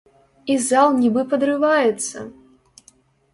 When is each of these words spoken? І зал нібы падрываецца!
І 0.53 0.53
зал 0.67 0.89
нібы 1.01 1.25
падрываецца! 1.33 2.25